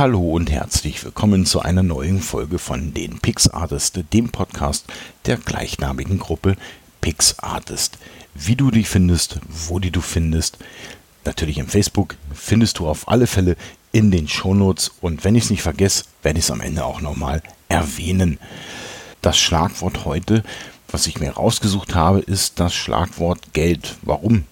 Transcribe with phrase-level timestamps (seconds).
[0.00, 4.86] Hallo und herzlich willkommen zu einer neuen Folge von den Pix Artist, dem Podcast
[5.26, 6.56] der gleichnamigen Gruppe
[7.02, 7.98] Pix Artist.
[8.32, 10.56] Wie du dich findest, wo die du findest,
[11.26, 13.58] natürlich im Facebook, findest du auf alle Fälle
[13.92, 17.02] in den Shownotes und wenn ich es nicht vergesse, werde ich es am Ende auch
[17.02, 18.38] nochmal erwähnen.
[19.20, 20.44] Das Schlagwort heute,
[20.88, 23.98] was ich mir rausgesucht habe, ist das Schlagwort Geld.
[24.00, 24.44] Warum?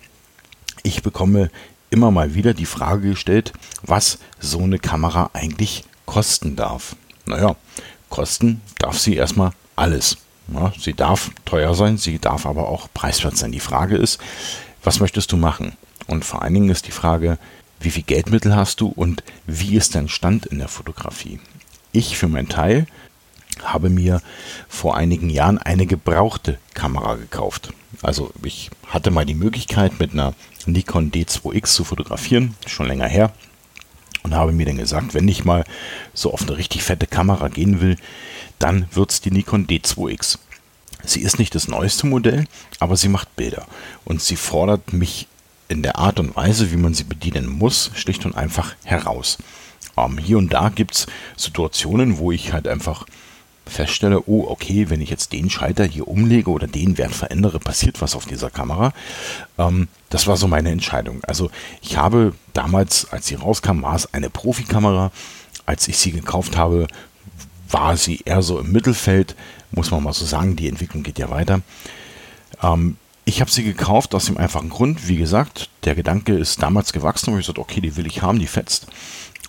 [0.83, 1.51] Ich bekomme
[1.91, 3.53] immer mal wieder die Frage gestellt,
[3.83, 6.97] was so eine Kamera eigentlich kosten darf.
[7.27, 7.57] Naja,
[8.09, 10.19] kosten darf sie erstmal alles.
[10.53, 13.53] Ja, sie darf teuer sein, sie darf aber auch preiswert sein.
[13.53, 14.19] Die Frage ist,
[14.83, 15.77] was möchtest du machen?
[16.07, 17.39] Und vor allen Dingen ist die Frage,
[17.81, 21.39] wie viel Geldmittel hast du und wie ist dein Stand in der Fotografie?
[21.93, 22.87] Ich für meinen Teil
[23.63, 24.23] habe mir
[24.69, 27.73] vor einigen Jahren eine gebrauchte Kamera gekauft.
[28.03, 30.35] Also ich hatte mal die Möglichkeit mit einer
[30.73, 33.33] Nikon D2X zu fotografieren, schon länger her.
[34.23, 35.65] Und habe mir dann gesagt, wenn ich mal
[36.13, 37.97] so auf eine richtig fette Kamera gehen will,
[38.59, 40.39] dann wird es die Nikon D2X.
[41.05, 42.47] Sie ist nicht das neueste Modell,
[42.81, 43.67] aber sie macht Bilder.
[44.05, 45.29] Und sie fordert mich
[45.69, 49.39] in der Art und Weise, wie man sie bedienen muss, schlicht und einfach heraus.
[49.97, 53.07] Ähm, hier und da gibt es Situationen, wo ich halt einfach
[53.69, 58.01] feststelle, oh, okay, wenn ich jetzt den Schalter hier umlege oder den Wert verändere, passiert
[58.01, 58.93] was auf dieser Kamera.
[59.59, 61.23] Ähm, das war so meine Entscheidung.
[61.25, 61.51] Also
[61.83, 65.11] ich habe damals, als sie rauskam, war es eine Profikamera.
[65.67, 66.87] Als ich sie gekauft habe,
[67.71, 69.37] war sie eher so im Mittelfeld,
[69.71, 70.57] muss man mal so sagen.
[70.57, 71.61] Die Entwicklung geht ja weiter.
[72.63, 76.95] Ähm, ich habe sie gekauft aus dem einfachen Grund, wie gesagt, der Gedanke ist damals
[76.95, 78.87] gewachsen, wo ich gesagt, okay, die will ich haben, die fetzt.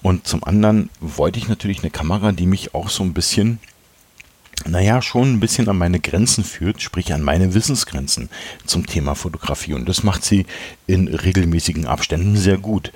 [0.02, 3.59] Und zum anderen wollte ich natürlich eine Kamera, die mich auch so ein bisschen
[4.66, 8.30] naja, schon ein bisschen an meine Grenzen führt, sprich an meine Wissensgrenzen
[8.66, 9.74] zum Thema Fotografie.
[9.74, 10.46] Und das macht sie
[10.88, 12.92] in regelmäßigen Abständen sehr gut.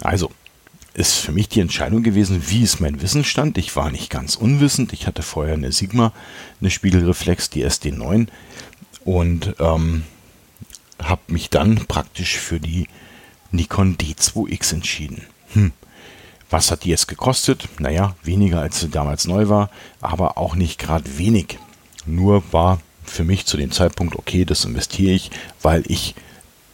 [0.00, 0.30] Also,
[0.94, 3.58] ist für mich die Entscheidung gewesen, wie ist mein Wissensstand.
[3.58, 4.92] Ich war nicht ganz unwissend.
[4.92, 6.12] Ich hatte vorher eine Sigma,
[6.60, 8.28] eine Spiegelreflex, die SD9
[9.04, 10.04] und ähm,
[11.02, 12.86] habe mich dann praktisch für die
[13.50, 15.22] Nikon D2X entschieden.
[15.52, 15.72] Hm,
[16.50, 17.68] was hat die jetzt gekostet?
[17.78, 21.58] Naja, weniger als sie damals neu war, aber auch nicht gerade wenig.
[22.06, 25.30] Nur war für mich zu dem Zeitpunkt, okay, das investiere ich,
[25.62, 26.14] weil ich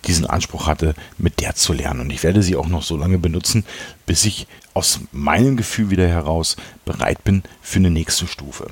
[0.07, 2.01] diesen Anspruch hatte, mit der zu lernen.
[2.01, 3.65] Und ich werde sie auch noch so lange benutzen,
[4.07, 8.69] bis ich aus meinem Gefühl wieder heraus bereit bin für eine nächste Stufe.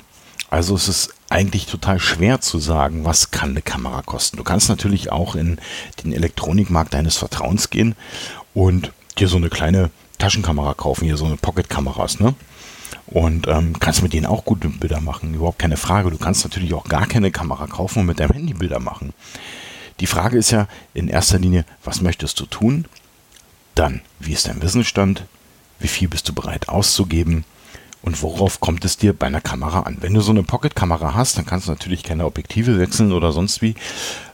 [0.49, 4.37] Also es ist eigentlich total schwer zu sagen, was kann eine Kamera kosten.
[4.37, 5.59] Du kannst natürlich auch in
[6.03, 7.95] den Elektronikmarkt deines Vertrauens gehen
[8.55, 12.35] und dir so eine kleine Taschenkamera kaufen, hier so eine Pocket-Kameras, ne?
[13.07, 16.11] Und ähm, kannst mit denen auch gute Bilder machen, überhaupt keine Frage.
[16.11, 19.13] Du kannst natürlich auch gar keine Kamera kaufen und mit deinem Handy Bilder machen.
[19.99, 22.85] Die Frage ist ja in erster Linie, was möchtest du tun?
[23.75, 25.25] Dann, wie ist dein Wissensstand?
[25.79, 27.45] Wie viel bist du bereit auszugeben?
[28.01, 29.97] Und worauf kommt es dir bei einer Kamera an?
[30.01, 33.61] Wenn du so eine Pocket-Kamera hast, dann kannst du natürlich keine Objektive wechseln oder sonst
[33.61, 33.75] wie.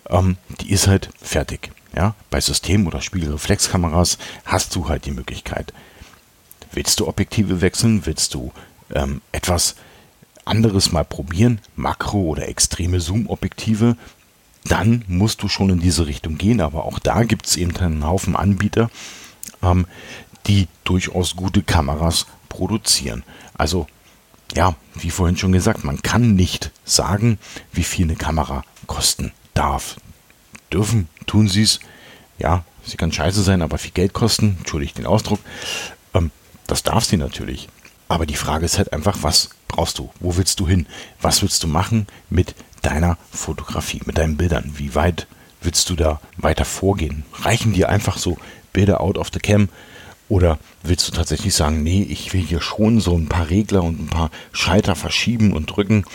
[0.10, 1.72] Ähm, die ist halt fertig.
[1.96, 5.74] Ja, bei System- oder Spiegelreflexkameras hast du halt die Möglichkeit.
[6.74, 8.06] Willst du Objektive wechseln?
[8.06, 8.52] Willst du
[8.94, 9.76] ähm, etwas
[10.44, 11.62] anderes mal probieren?
[11.78, 13.96] Makro- oder extreme Zoom-Objektive?
[14.66, 16.60] Dann musst du schon in diese Richtung gehen.
[16.60, 18.90] Aber auch da gibt es eben einen Haufen Anbieter,
[19.64, 19.88] ähm,
[20.48, 23.24] die durchaus gute Kameras produzieren.
[23.54, 23.88] Also
[24.54, 27.40] ja, wie vorhin schon gesagt, man kann nicht sagen,
[27.72, 29.96] wie viel eine Kamera kosten darf
[30.72, 31.80] dürfen, tun sie es.
[32.38, 34.58] Ja, sie kann scheiße sein, aber viel Geld kosten.
[34.60, 35.40] Entschuldigt den Ausdruck.
[36.14, 36.32] Ähm,
[36.68, 37.70] das darf sie natürlich.
[38.08, 40.10] Aber die Frage ist halt einfach, was brauchst du?
[40.20, 40.86] Wo willst du hin?
[41.22, 44.74] Was willst du machen mit deiner Fotografie, mit deinen Bildern?
[44.78, 45.28] Wie weit
[45.62, 47.26] willst du da weiter vorgehen?
[47.34, 48.38] Reichen dir einfach so
[48.74, 49.70] Bilder out of the cam?
[50.28, 54.00] Oder willst du tatsächlich sagen, nee, ich will hier schon so ein paar Regler und
[54.00, 56.06] ein paar Schalter verschieben und drücken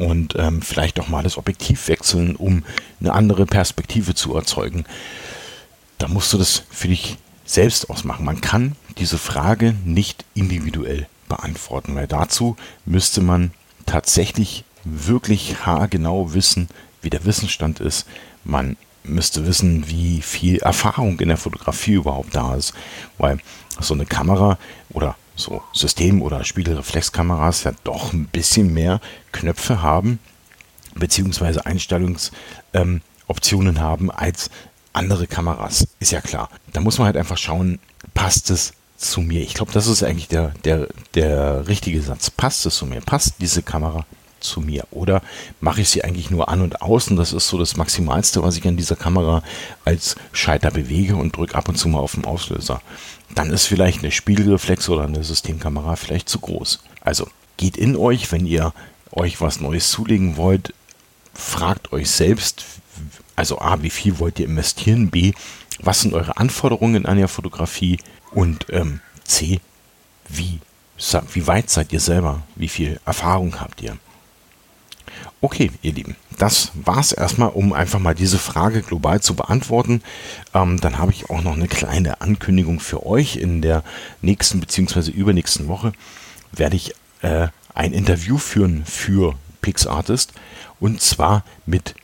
[0.00, 2.64] und ähm, vielleicht auch mal das Objektiv wechseln, um
[3.00, 4.84] eine andere Perspektive zu erzeugen.
[5.98, 8.24] Da musst du das für dich selbst ausmachen.
[8.24, 13.52] Man kann diese Frage nicht individuell beantworten, weil dazu müsste man
[13.86, 16.68] tatsächlich wirklich haargenau wissen,
[17.02, 18.06] wie der Wissensstand ist.
[18.44, 22.74] Man müsste wissen, wie viel Erfahrung in der Fotografie überhaupt da ist,
[23.18, 23.38] weil
[23.80, 24.58] so eine Kamera
[24.90, 29.00] oder so System- oder Spiegelreflexkameras ja doch ein bisschen mehr
[29.32, 30.18] Knöpfe haben,
[30.94, 34.50] beziehungsweise Einstellungsoptionen ähm, haben als
[34.92, 35.88] andere Kameras.
[35.98, 36.48] Ist ja klar.
[36.72, 37.80] Da muss man halt einfach schauen,
[38.14, 39.42] passt es zu mir?
[39.42, 42.30] Ich glaube, das ist eigentlich der, der, der richtige Satz.
[42.30, 43.00] Passt es zu mir?
[43.00, 44.06] Passt diese Kamera
[44.44, 44.86] zu mir?
[44.90, 45.22] Oder
[45.60, 47.08] mache ich sie eigentlich nur an und aus?
[47.08, 49.42] Und das ist so das Maximalste, was ich an dieser Kamera
[49.84, 52.80] als Schalter bewege und drücke ab und zu mal auf den Auslöser.
[53.34, 56.80] Dann ist vielleicht eine Spiegelreflex oder eine Systemkamera vielleicht zu groß.
[57.00, 58.72] Also geht in euch, wenn ihr
[59.12, 60.74] euch was Neues zulegen wollt,
[61.34, 62.64] fragt euch selbst,
[63.36, 65.10] also A, wie viel wollt ihr investieren?
[65.10, 65.32] B,
[65.80, 67.98] was sind eure Anforderungen an der Fotografie?
[68.30, 69.60] Und ähm, C,
[70.28, 70.60] wie,
[71.32, 72.42] wie weit seid ihr selber?
[72.54, 73.96] Wie viel Erfahrung habt ihr?
[75.40, 80.02] Okay, ihr Lieben, das war es erstmal, um einfach mal diese Frage global zu beantworten.
[80.54, 83.36] Ähm, dann habe ich auch noch eine kleine Ankündigung für euch.
[83.36, 83.82] In der
[84.22, 85.10] nächsten bzw.
[85.10, 85.92] übernächsten Woche
[86.52, 90.32] werde ich äh, ein Interview führen für PixArtist
[90.80, 91.94] und zwar mit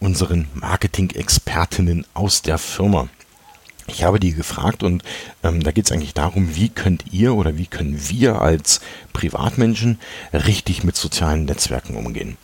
[0.00, 3.08] unseren Marketing-Expertinnen aus der Firma.
[3.92, 5.02] Ich habe die gefragt und
[5.42, 8.80] ähm, da geht es eigentlich darum, wie könnt ihr oder wie können wir als
[9.12, 9.98] Privatmenschen
[10.32, 12.36] richtig mit sozialen Netzwerken umgehen.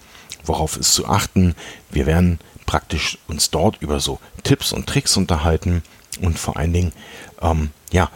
[0.45, 1.55] Worauf ist zu achten?
[1.91, 5.83] Wir werden praktisch uns dort über so Tipps und Tricks unterhalten
[6.21, 6.93] und vor allen Dingen,
[7.41, 8.11] ähm, ja,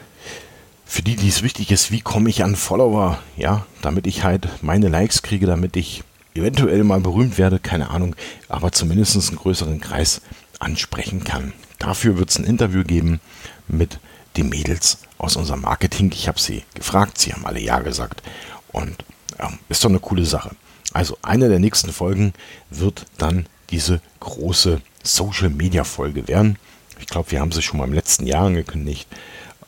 [0.85, 4.49] für die, die es wichtig ist, wie komme ich an Follower, ja, damit ich halt
[4.61, 6.03] meine Likes kriege, damit ich
[6.35, 8.17] eventuell mal berühmt werde, keine Ahnung,
[8.49, 10.21] aber zumindest einen größeren Kreis
[10.59, 11.53] ansprechen kann.
[11.81, 13.21] Dafür wird es ein Interview geben
[13.67, 13.99] mit
[14.37, 16.13] den Mädels aus unserem Marketing.
[16.13, 18.23] Ich habe sie gefragt, sie haben alle Ja gesagt
[18.71, 19.05] und
[19.39, 20.51] ja, ist doch eine coole Sache.
[20.93, 22.35] Also eine der nächsten Folgen
[22.69, 26.59] wird dann diese große Social Media Folge werden.
[26.99, 29.09] Ich glaube, wir haben sie schon mal im letzten Jahr angekündigt,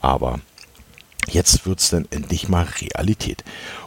[0.01, 0.41] aber
[1.29, 3.43] jetzt wird es dann endlich mal Realität.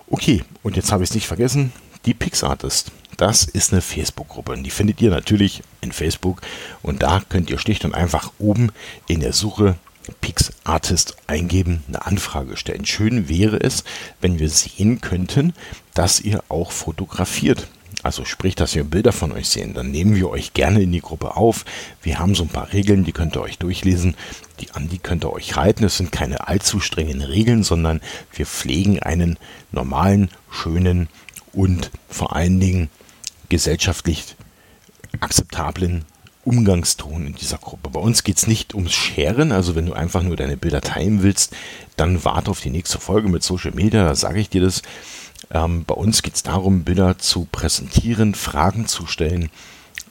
[0.10, 1.72] Okay, und jetzt habe ich es nicht vergessen,
[2.06, 2.92] die Pixartist.
[3.18, 6.42] Das ist eine Facebook-Gruppe und die findet ihr natürlich in Facebook
[6.82, 8.72] und da könnt ihr schlicht und einfach oben
[9.08, 9.76] in der Suche
[10.22, 12.86] PixArtist eingeben, eine Anfrage stellen.
[12.86, 13.84] Schön wäre es,
[14.22, 15.54] wenn wir sehen könnten,
[15.94, 17.68] dass ihr auch fotografiert.
[18.04, 19.74] Also sprich, dass wir Bilder von euch sehen.
[19.74, 21.66] Dann nehmen wir euch gerne in die Gruppe auf.
[22.04, 24.16] Wir haben so ein paar Regeln, die könnt ihr euch durchlesen.
[24.60, 25.84] Die, an die könnt ihr euch halten.
[25.86, 28.02] Es sind keine allzu strengen Regeln, sondern
[28.32, 29.40] wir pflegen einen
[29.72, 31.10] normalen, schönen
[31.52, 32.90] und vor allen Dingen
[33.50, 34.36] gesellschaftlich
[35.20, 36.06] akzeptablen
[36.44, 37.90] Umgangston in dieser Gruppe.
[37.90, 41.24] Bei uns geht es nicht ums Scheren, also wenn du einfach nur deine Bilder teilen
[41.24, 41.56] willst,
[41.96, 44.84] dann warte auf die nächste Folge mit Social Media, da sage ich dir das.
[45.52, 49.50] Ähm, bei uns geht es darum, Bilder zu präsentieren, Fragen zu stellen,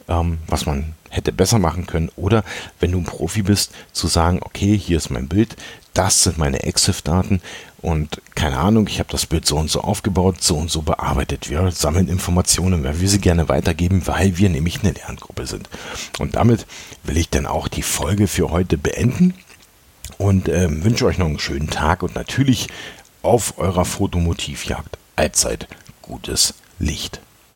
[0.08, 2.10] ähm, was man hätte besser machen können.
[2.16, 2.44] Oder
[2.80, 5.56] wenn du ein Profi bist, zu sagen, okay, hier ist mein Bild,
[5.94, 7.40] das sind meine EXIF-Daten
[7.80, 11.50] und keine Ahnung, ich habe das Bild so und so aufgebaut, so und so bearbeitet.
[11.50, 15.68] Wir sammeln Informationen, weil wir sie gerne weitergeben, weil wir nämlich eine Lerngruppe sind.
[16.18, 16.66] Und damit
[17.04, 19.34] will ich dann auch die Folge für heute beenden
[20.18, 22.68] und äh, wünsche euch noch einen schönen Tag und natürlich
[23.22, 25.68] auf eurer Fotomotivjagd allzeit
[26.02, 27.20] gutes Licht.